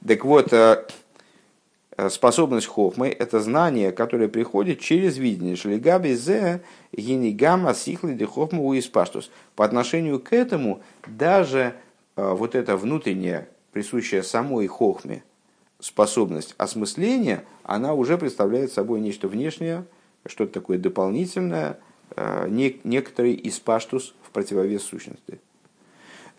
[0.06, 0.84] Так вот, э,
[1.96, 5.56] э, способность хохмы– это знание, которое приходит через видение.
[5.56, 6.62] Шлигаби зе
[6.92, 9.30] гинигама сихли де хохму уиспаштус.
[9.54, 11.74] По отношению к этому даже
[12.16, 15.22] вот эта внутренняя, присущая самой хохме,
[15.80, 19.84] способность осмысления, она уже представляет собой нечто внешнее,
[20.24, 21.74] что-то такое дополнительное, Э,
[22.16, 25.40] некоторый из паштус в противовес сущности.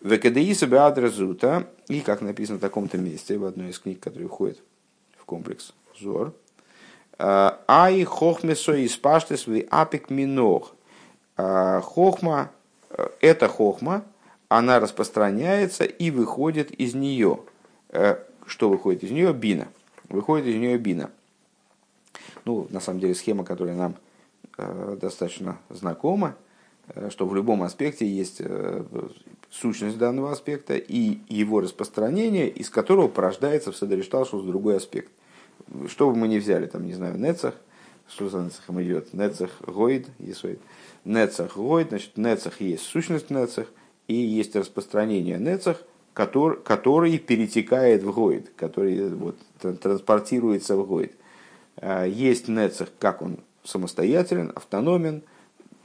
[0.01, 4.60] Векадеиса Беадразута, и как написано в таком-то месте, в одной из книг, которые входят
[5.17, 6.34] в комплекс Зор,
[7.17, 10.73] э, Ай хохмесо из паштес ви апик минох.
[11.36, 12.51] Э, хохма,
[13.21, 14.03] эта хохма,
[14.49, 17.39] она распространяется и выходит из нее.
[18.45, 19.34] Что выходит из нее?
[19.34, 19.67] Бина.
[20.08, 21.12] Выходит из нее бина.
[22.45, 24.06] Ну, на самом деле, схема, которая нам Э,
[24.57, 26.35] достаточно знакомо,
[26.89, 28.83] э, что в любом аспекте есть э,
[29.51, 35.11] сущность данного аспекта и его распространение, из которого порождается в Седеришталшус другой аспект.
[35.87, 37.55] Что бы мы ни взяли, там, не знаю, Нецах,
[38.07, 39.13] что за Нецахом идет?
[39.13, 40.59] Нецах Гойд, Есоид.
[41.05, 43.67] Нецах Гойд, значит, Нецах есть сущность Нецах,
[44.07, 45.81] и есть распространение Нецах,
[46.13, 51.13] который, который перетекает в Гойд, который вот, транспортируется в Гойд.
[52.07, 55.23] Есть Нецах, как он самостоятелен, автономен,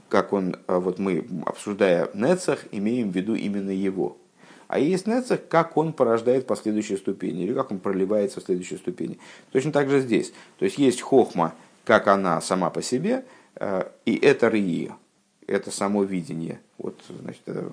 [0.08, 4.16] как он, а, вот мы, обсуждая Нецах, имеем в виду именно его.
[4.68, 9.18] А есть Нецах, как он порождает последующие ступени, или как он проливается в следующие ступени.
[9.50, 10.32] Точно так же здесь.
[10.58, 13.24] То есть есть хохма, как она сама по себе,
[13.56, 14.96] а, и это рия,
[15.46, 16.60] это само видение.
[16.78, 17.70] Вот, значит, э,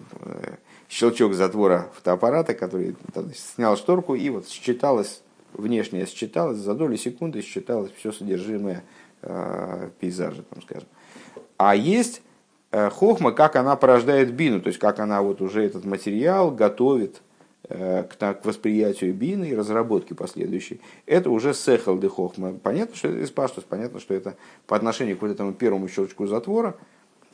[0.89, 5.21] щелчок затвора фотоаппарата, который значит, снял шторку, и вот считалось,
[5.53, 10.87] внешнее считалось, за доли секунды считалось все содержимое Э, пейзажа, там, скажем.
[11.59, 12.21] А есть
[12.71, 17.21] э, хохма, как она порождает бину, то есть как она вот уже этот материал готовит
[17.67, 20.79] э, к, к восприятию бины и разработке последующей.
[21.05, 22.53] Это уже сехал де хохма.
[22.53, 24.35] Понятно, что это испаштус, понятно, что это
[24.67, 26.77] по отношению к вот этому первому щелчку затвора,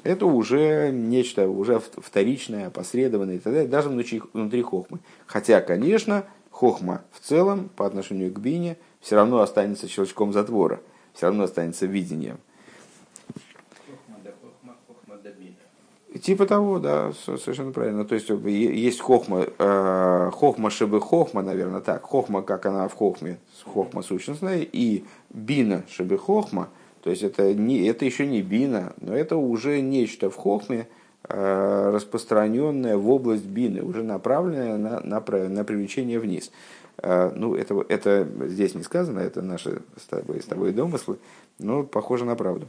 [0.04, 5.02] это уже нечто уже вторичное, посредованное и так далее, даже внутри, внутри хохмы.
[5.28, 10.80] Хотя, конечно, хохма в целом по отношению к бине все равно останется щелчком затвора–
[11.16, 12.38] все равно останется видением.
[16.22, 18.06] Типа того, да, совершенно правильно.
[18.06, 22.04] То есть есть хохма, э, хохма шибы хохма, наверное, так.
[22.04, 26.70] Хохма, как она в хохме, хохма сущностная, и бина шибы хохма,
[27.04, 30.88] То есть это, не, это еще не бина, но это уже нечто в хохме,
[31.28, 36.50] э, распространенное в область бины, уже направленное на, на, на привлечение вниз.
[37.06, 41.18] Э, ну, это, это здесь не сказано, это наши с тобой, с тобой домыслы,
[41.60, 42.68] но похоже на правду.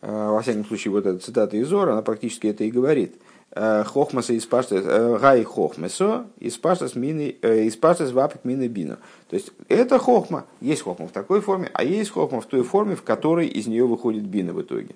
[0.00, 3.14] Э, во всяком случае, вот эта цитата из Зора, она практически это и говорит–
[3.52, 7.68] Э, хохмаса из э, гай хохмесо, из паштас мины, э,
[8.12, 8.96] вапик мины бину.
[9.28, 12.94] То есть это хохма, есть хохма в такой форме, а есть хохма в той форме,
[12.94, 14.94] в которой из нее выходит бина в итоге.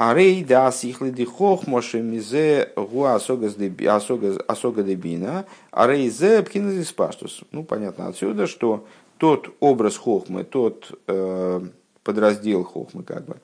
[0.00, 7.42] Арей да сихлиди хохмоши мизе гуа асога де бина, арей зе пхиназис паштус.
[7.52, 8.86] Ну, понятно отсюда, что
[9.18, 11.60] тот образ хохмы, тот э,
[12.02, 13.36] подраздел хохмы, как бы,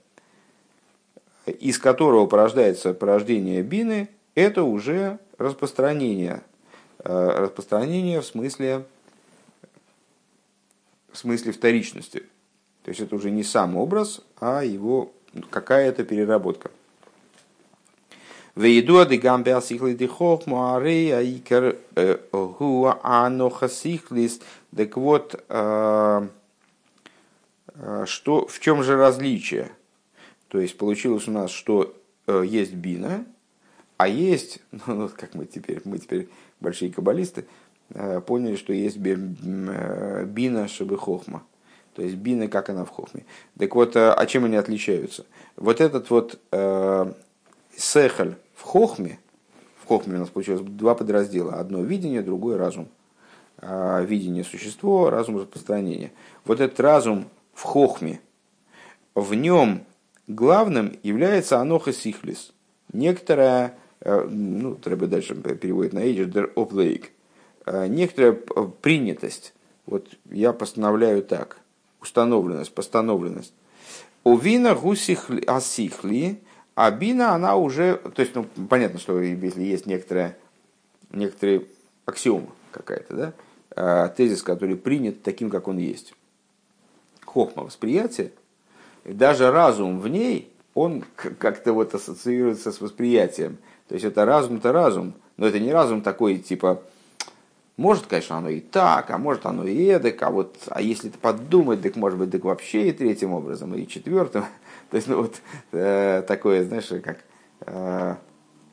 [1.44, 6.40] из которого порождается порождение бины, это уже распространение.
[7.04, 8.86] Э, распространение в смысле,
[11.12, 12.20] в смысле вторичности.
[12.82, 15.12] То есть это уже не сам образ, а его
[15.50, 16.70] какая-то переработка.
[18.54, 24.40] Вейду адыгам беасихли дихох муарей аикер э, гуа анохасихлис.
[24.74, 26.28] Так вот, э,
[28.06, 29.72] что, в чем же различие?
[30.48, 31.94] То есть получилось у нас, что
[32.26, 33.26] э, есть бина,
[33.96, 36.28] а есть, ну, как мы теперь, мы теперь
[36.60, 37.46] большие каббалисты,
[37.90, 41.42] э, поняли, что есть э, бина шибы хохма.
[41.96, 43.24] То есть бина, как она в хохме.
[43.58, 45.24] Так вот, а чем они отличаются?
[45.56, 47.12] Вот этот вот э,
[47.74, 49.18] сехаль в хохме,
[49.82, 51.54] в хохме у нас получилось два подраздела.
[51.54, 52.88] Одно видение, другое разум.
[53.58, 56.12] А видение– существо, разум– распространение.
[56.44, 58.20] Вот этот разум в хохме,
[59.14, 59.82] в нем
[60.26, 62.52] главным является аноха сихлис.
[62.92, 67.10] Некоторая, э, ну, треба дальше переводит на эйдж, дер оплейк,
[67.64, 68.32] э, некоторая
[68.82, 69.54] принятость.
[69.86, 71.58] Вот я постановляю так,
[72.06, 73.52] установленность, постановленность.
[74.24, 76.40] У вина гусихли асихли,
[76.74, 80.36] а бина она уже, то есть, ну, понятно, что если есть некоторая,
[81.10, 81.62] некоторая
[82.04, 83.32] аксиома какая-то, да,
[83.76, 86.14] э, тезис, который принят таким, как он есть.
[87.24, 88.32] Хохма восприятие–
[89.14, 91.04] даже разум в ней, он
[91.38, 93.58] как-то вот ассоциируется с восприятием.
[93.88, 96.82] То есть это разум-то разум, но это не разум такой, типа,
[97.76, 101.82] может, конечно, оно и так, а может, оно и эдак, а вот, а если подумать,
[101.82, 104.44] так может быть, так вообще и третьим образом, и четвертым.
[104.90, 105.36] То есть, ну вот,
[105.72, 107.24] э, такое, знаешь, как,
[107.60, 108.16] э,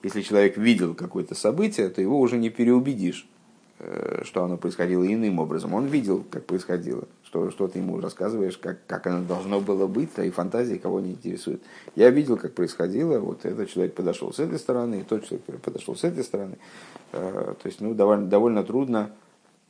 [0.03, 3.27] если человек видел какое-то событие, то его уже не переубедишь.
[3.79, 5.73] Э, что оно происходило иным образом.
[5.73, 10.13] Он видел, как происходило, что, что ты ему рассказываешь, как, как оно должно было быть,
[10.13, 11.61] твои фантазии кого не интересуют.
[11.95, 15.95] Я видел, как происходило, вот этот человек подошел с этой стороны, и тот человек подошел
[15.95, 16.57] с этой стороны.
[17.13, 19.09] Э, то есть, ну, довольно, довольно трудно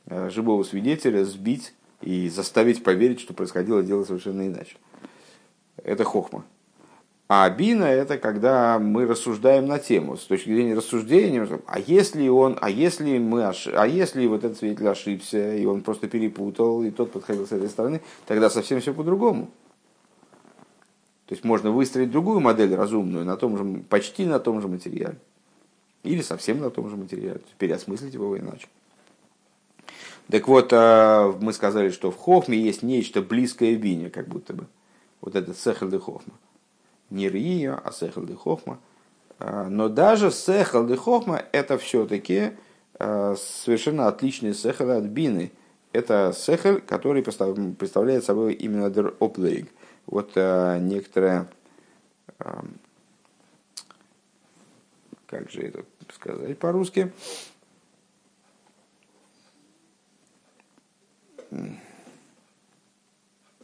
[0.06, 4.76] э, живого свидетеля сбить и заставить поверить, что происходило дело совершенно иначе.
[5.82, 6.44] Это хохма.
[7.26, 12.58] А бина это когда мы рассуждаем на тему, с точки зрения рассуждения, а если он,
[12.60, 13.66] а если мы, ош...
[13.68, 17.70] а если вот этот свидетель ошибся, и он просто перепутал, и тот подходил с этой
[17.70, 19.50] стороны, тогда совсем все по-другому.
[21.26, 25.16] То есть можно выстроить другую модель разумную на том же, почти на том же материале.
[26.02, 28.68] Или совсем на том же материале, переосмыслить его иначе.
[30.28, 34.66] Так вот, а, мы сказали, что в Хохме есть нечто близкое Бине, как будто бы.
[35.22, 36.34] Вот этот Сехель де Хохма
[37.14, 38.78] не Рия, а Сехал де Хохма.
[39.38, 42.52] А, но даже Сехал де Хохма это все-таки
[42.98, 45.52] а, совершенно отличный Сехал от Бины.
[45.92, 49.68] Это Сехал, который представляет собой именно Дер Оплейг.
[50.06, 51.48] Вот а, некоторая
[55.34, 57.12] как же это сказать по-русски?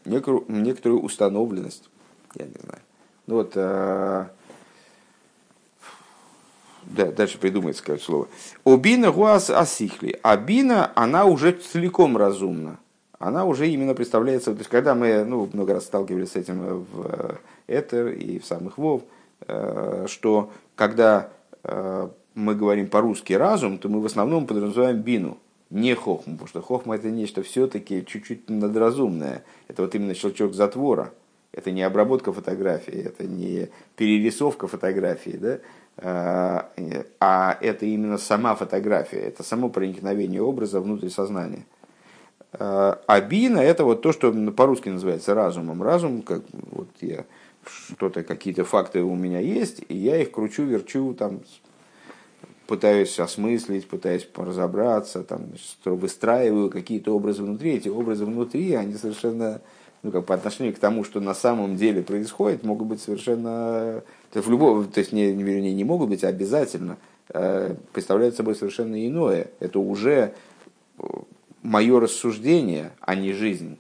[0.05, 1.91] Некоторую, некоторую установленность,
[2.35, 2.70] я не знаю.
[3.31, 4.25] Ну вот, э,
[6.83, 8.29] да, дальше придумается какое слово.
[8.65, 10.19] Обина гуас асихли.
[10.25, 12.81] А бина, она уже целиком разумна.
[13.21, 17.07] Она уже именно представляется, то есть когда мы ну, много раз сталкивались с этим в
[17.07, 17.37] э,
[17.69, 19.03] Этер и в самых Вов,
[19.47, 21.29] э, что когда
[21.63, 25.39] э, мы говорим по-русски разум, то мы в основном подразумеваем бину,
[25.71, 29.45] не хохму, потому что хохма это нечто все-таки чуть-чуть надразумное.
[29.69, 31.13] Это вот именно щелчок затвора–
[31.53, 35.59] это не обработка фотографии, это не перерисовка фотографии, да?
[35.97, 36.71] а,
[37.21, 41.67] а это именно сама фотография, это само проникновение образа внутрь сознания.
[42.53, 45.83] А бина это вот то, что по-русски называется разумом.
[45.83, 47.25] Разум, как вот я
[47.65, 51.43] что-то, какие-то факты у меня есть, и я их кручу, верчу, там,
[52.67, 55.53] пытаюсь осмыслить, пытаюсь разобраться, там,
[55.85, 57.75] выстраиваю какие-то образы внутри.
[57.75, 59.61] Эти образы внутри, они совершенно
[60.03, 64.41] ну, как по отношению к тому, что на самом деле происходит, могут быть совершенно, то
[64.41, 66.97] в любом, то есть не, вернее, не могут быть, а обязательно
[67.29, 69.49] э, представляют собой совершенно иное.
[69.61, 70.33] Это уже
[70.99, 71.03] э,
[71.63, 73.79] мое рассуждение, а не жизнь.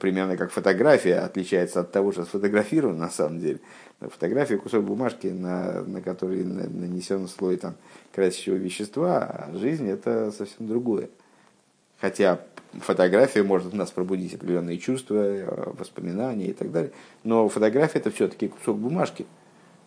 [0.00, 3.60] Примерно как фотография отличается от того, что сфотографировано на самом деле.
[4.00, 7.74] Фотография кусок бумажки, на, на который нанесен слой там,
[8.14, 11.10] красящего вещества, а жизнь это совсем другое.
[12.04, 12.38] Хотя
[12.80, 16.92] фотография может в нас пробудить определенные чувства, э, воспоминания и так далее.
[17.22, 19.24] Но фотография это все-таки кусок бумажки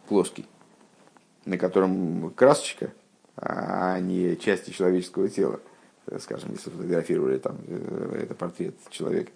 [0.09, 0.47] плоский,
[1.45, 2.91] на котором красочка,
[3.35, 5.59] а не части человеческого тела.
[6.17, 9.31] Скажем, если фотографировали там, э, это портрет человека.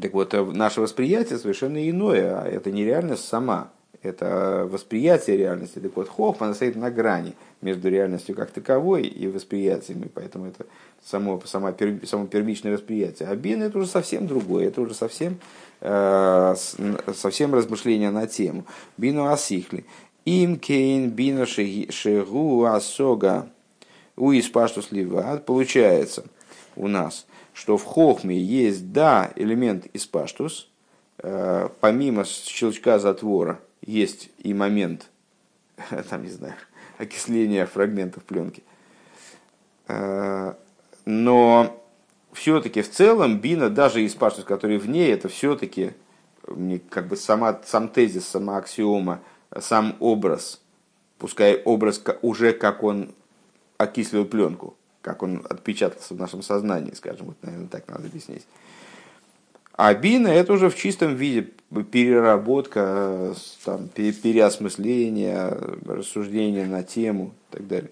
[0.00, 3.70] Так вот, э, наше восприятие совершенно иное, а это не реальность сама,
[4.02, 5.78] это восприятие реальности.
[5.78, 10.66] Так вот, Хохма стоит на грани между реальностью как таковой и восприятиями, поэтому это
[11.04, 11.74] само, само,
[12.04, 13.28] само первичное восприятие.
[13.28, 15.38] А бин это уже совсем другое, это уже совсем,
[15.80, 16.54] э,
[17.14, 18.64] совсем размышление на тему.
[18.96, 19.84] Бину асихли.
[20.24, 23.48] Им кейн бину шегу асога
[24.16, 25.46] у испаштус ливат.
[25.46, 26.24] Получается
[26.76, 30.68] у нас, что в хохме есть, да, элемент испаштус,
[31.18, 35.10] э, помимо щелчка затвора, есть и момент,
[36.10, 36.54] там, не знаю,
[36.98, 38.62] окисления фрагментов пленки.
[39.88, 40.54] Э,
[41.04, 41.82] но
[42.32, 45.92] все-таки в целом бина, даже из паштус, который в ней, это все-таки
[46.90, 49.20] как бы сама, сам тезис, сама аксиома,
[49.60, 50.60] сам образ,
[51.18, 53.14] пускай образ уже как он
[53.78, 58.46] окислил пленку, как он отпечатался в нашем сознании, скажем, вот, наверное, так надо объяснить.
[59.74, 61.50] А бина это уже в чистом виде
[61.90, 65.56] переработка, там, переосмысление,
[65.86, 67.90] рассуждение на тему и так далее.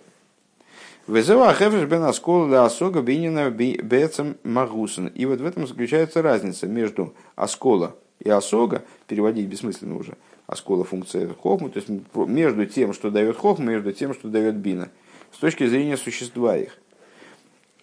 [1.07, 5.09] Везева хефреш бен аскола да асога бинина бецем магусен.
[5.09, 10.17] И вот в этом заключается разница между аскола и асога, переводить бессмысленно уже,
[10.47, 14.91] аскола функция хохму, то есть между тем, что дает хохму, между тем, что дает бина,
[15.33, 16.79] с точки зрения существа их.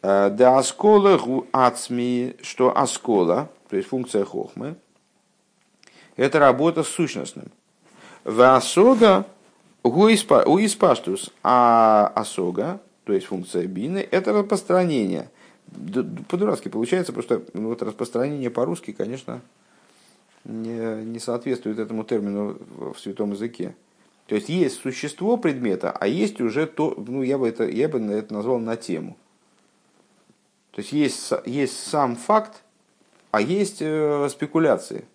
[0.03, 4.75] Э, да аскола гу ацми, что аскола, то есть функция хохмы,
[6.17, 7.51] это работа с сущностным.
[8.23, 9.25] В асога
[9.83, 15.29] у испаштус, а асога, то есть функция бины, это распространение.
[16.27, 19.41] По-дурацки получается, что ну, вот распространение по-русски, конечно,
[20.43, 22.57] не, не соответствует этому термину
[22.93, 23.75] в святом языке.
[24.27, 27.99] То есть есть существо предмета, а есть уже то, ну я бы это, я бы
[27.99, 29.15] это назвал на тему.
[30.71, 32.61] То есть есть, есть сам факт,
[33.31, 35.05] а есть э, спекуляции.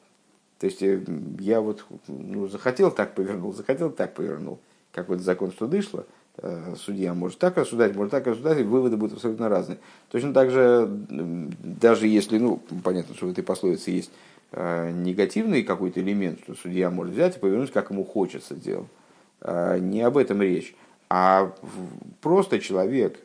[0.62, 1.04] То есть э,
[1.40, 4.58] я вот ну, захотел так повернул, захотел так повернул.
[4.92, 6.06] Как вот закон что дышло,
[6.38, 9.78] Э, судья может так рассуждать, может так рассуждать, и выводы будут абсолютно разные.
[10.10, 14.10] Точно так же, даже если, ну, понятно, что в этой пословице есть
[14.52, 18.56] э, негативный какой-то элемент, что судья может взять и повернуть, как ему хочется.
[19.42, 20.74] Э, не об этом речь,
[21.10, 21.52] а
[22.22, 23.18] просто человек,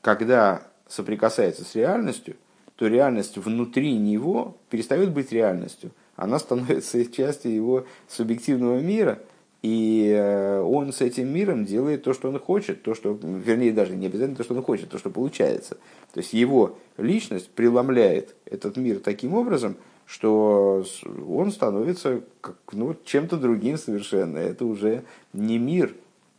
[0.00, 2.34] когда соприкасается с реальностью,
[2.80, 5.90] то реальность внутри него перестает быть реальностью.
[6.16, 9.20] Она становится частью его субъективного мира–
[9.62, 13.94] и э, он с этим миром делает то, что он хочет, то, что, вернее, даже
[13.94, 15.76] не обязательно то, что он хочет, то, что получается.
[16.14, 19.76] То есть его личность преломляет этот мир таким образом,
[20.06, 20.82] что
[21.28, 24.38] он становится как, ну, чем-то другим совершенно.
[24.38, 25.04] Это уже
[25.34, 25.94] не мир,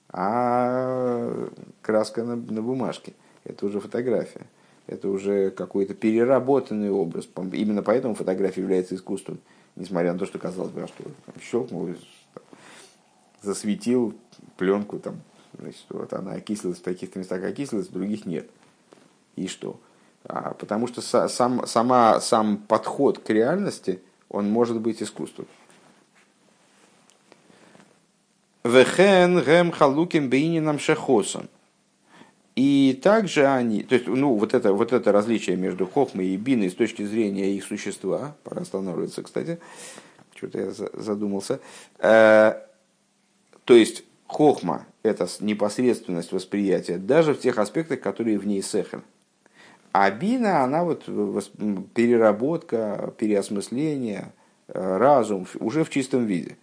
[0.10, 1.48] а
[1.84, 3.14] краска на, на бумажке.
[3.44, 4.48] Это уже фотография.
[4.92, 7.26] Это уже какой-то переработанный образ.
[7.54, 9.40] Именно поэтому фотография является искусством.
[9.78, 11.06] Несмотря на то, что казалось бы, а что
[11.42, 11.96] щелкнул,
[13.42, 14.14] засветил
[14.58, 15.22] пленку, там,
[15.58, 18.50] значит, вот она окислилась в каких-то местах окислилась, в других нет.
[19.38, 19.80] И что?
[20.26, 25.48] А, потому что сам, сама, сам подход к реальности, он может быть искусством.
[28.66, 31.48] Вехен гем халуким бейнинам шехосом.
[32.56, 36.70] И также они, то есть, ну, вот это, вот это различие между хохмой и биной
[36.70, 39.60] с точки зрения их существа, пора останавливаться, кстати,
[40.36, 41.62] что-то я задумался,
[42.00, 42.54] э,
[43.64, 49.02] то есть хохма– это непосредственность восприятия, даже в тех аспектах, которые в ней сехер.
[49.94, 51.06] А бина, она вот
[51.94, 54.34] переработка, переосмысление,
[54.68, 56.58] э, разум уже в чистом виде.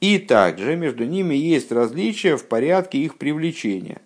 [0.00, 4.00] И также между ними есть различия в порядке их привлечения.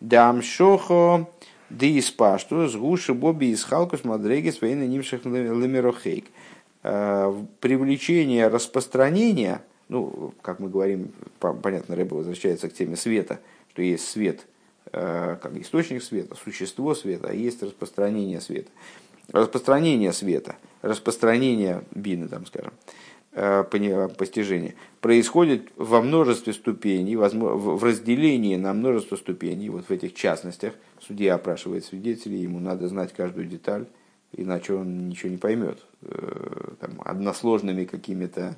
[0.00, 1.28] Дам шохо
[1.70, 6.26] диспашту с гуши боби из халкус мадреги своей нимших лемерохейк.
[6.82, 13.40] Э, привлечение распространения– ну, как мы говорим, понятно, Рэба возвращается к теме света,
[13.72, 14.46] что есть свет,
[14.92, 18.70] э, как источник света, существо света, а есть распространение света.
[19.32, 22.72] распространение света, распространение бины, там, скажем,
[23.32, 30.74] постижения, происходит во множестве ступеней, в разделении на множество ступеней, вот в этих частностях.
[31.00, 33.86] Судья опрашивает свидетелей, ему надо знать каждую деталь,
[34.36, 35.78] иначе он ничего не поймет.
[36.80, 38.56] Там, односложными какими-то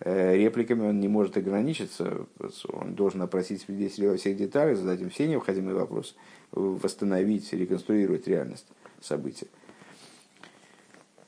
[0.00, 2.26] репликами он не может ограничиться,
[2.68, 6.14] он должен опросить свидетелей во всех деталях, задать им все необходимые вопросы,
[6.50, 8.66] восстановить, реконструировать реальность
[9.00, 9.46] события.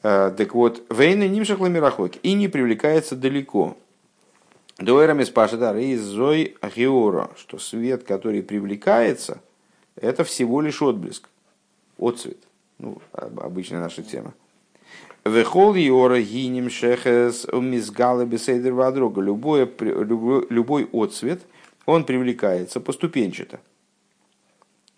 [0.06, 3.76] Так вот, вейна нимшах ламирахок и не привлекается далеко.
[4.78, 9.40] Дуэрами спашидар и зой геора, что свет, который привлекается,
[9.96, 11.28] это всего лишь отблеск,
[11.98, 12.36] отцвет.
[12.78, 14.32] Ну, обычная наша тема.
[15.24, 19.20] Вехол йора гиним шехес мизгалы бесейдер вадрога.
[19.22, 21.40] Любой отцвет,
[21.84, 23.58] он привлекается поступенчато.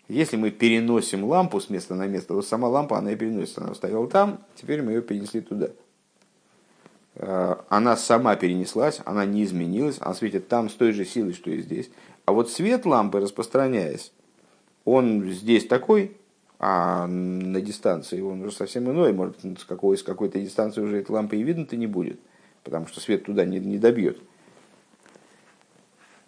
[0.09, 3.63] Если мы переносим лампу с места на место, вот сама лампа, она и переносится.
[3.63, 5.69] Она стояла там, теперь мы ее перенесли туда.
[7.15, 11.51] А, она сама перенеслась, она не изменилась, она светит там с той же силой, что
[11.51, 11.91] и здесь.
[12.25, 14.11] А вот свет лампы, распространяясь,
[14.83, 16.17] он здесь такой,
[16.57, 19.13] а на дистанции он уже совсем иной.
[19.13, 22.19] Может, с, какой, с какой-то дистанции уже этой лампы и видно-то не будет,
[22.63, 24.19] потому что свет туда не, не добьет.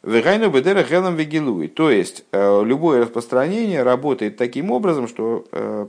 [0.04, 1.68] Вегайну бедера хелам вегилуй.
[1.68, 5.86] То есть, э, любое распространение работает таким образом, что э,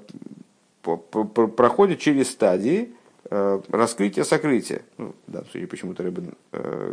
[0.83, 2.93] проходит через стадии
[3.31, 4.83] э, раскрытия-сокрытия.
[4.99, 6.35] Ну, в данном случае почему-то Рыбин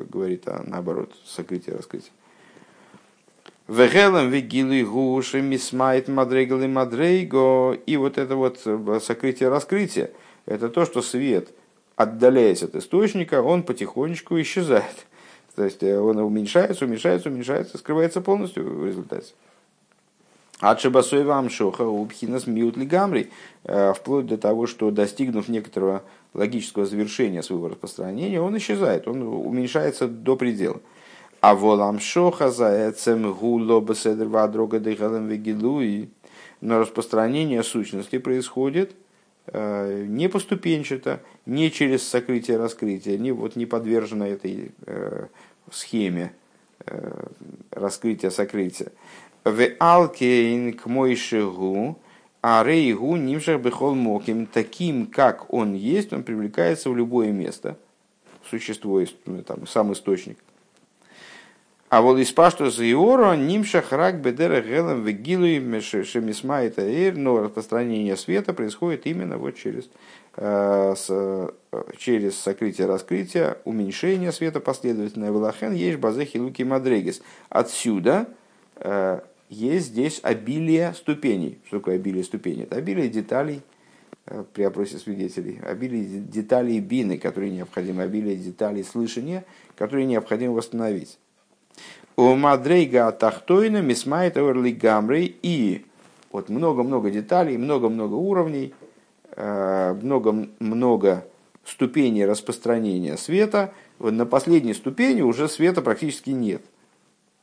[0.10, 2.12] говорит а наоборот, сокрытие-раскрытие.
[3.68, 7.74] Вегелам вегилуй гуши мисмайт мадрегал и мадрейго.
[7.86, 8.60] И вот это вот
[9.04, 10.12] сокрытие-раскрытие,
[10.46, 11.50] это то, что свет,
[11.98, 15.06] отдаляясь от источника, он потихонечку исчезает.
[15.56, 19.34] То есть э, он уменьшается, уменьшается, уменьшается, скрывается полностью в результате.
[20.60, 23.32] Ачебасой вам шоха убхинас миут лигамри,
[23.64, 30.08] э, вплоть до того, что достигнув некоторого логического завершения своего распространения, он исчезает, он уменьшается
[30.08, 30.82] до предела.
[31.40, 36.10] А волам шоха за эцем гуло беседр вадрога дыхалем вегилуи,
[36.60, 38.92] но распространение сущности происходит
[39.54, 44.72] не поступенчато, не через сокрытие-раскрытие, не, вот, не подвержено этой
[45.72, 46.34] схеме
[46.86, 47.28] э,
[47.72, 48.92] раскрытия-сокрытия.
[49.44, 51.98] В алкейн к мойшигу,
[52.42, 57.78] а рейгу нимшах бехол моким, таким, как он есть, он привлекается в любое место.
[58.50, 60.38] Существо, ну, там, сам источник.
[61.90, 66.84] А вот из пашту за Иора нимшах рак бедера гелем вегилуй шемисма это
[67.20, 69.90] но распространение света происходит именно вот через
[70.42, 71.54] Э, с,
[71.98, 77.22] через сокрытие-раскрытие, уменьшение света последовательное Велахен есть базехи луки мадрегис.
[77.50, 78.26] Отсюда
[78.76, 79.20] э,
[79.50, 81.60] есть здесь обилие ступеней.
[81.66, 82.64] Что такое обилие ступеней?
[82.64, 83.62] Это обилие деталей
[84.28, 89.44] э, при опросе свидетелей, обилие деталей бины, которые необходимы, обилие деталей слышания,
[89.76, 91.18] которые необходимо восстановить.
[92.16, 95.86] У Мадрейга Тахтойна Мисмайт Гамрей и.
[96.32, 98.74] Вот много-много деталей, много-много уровней–
[99.36, 101.22] много-много э,
[101.64, 106.62] ступеней распространения света, на последней ступени уже света практически нет–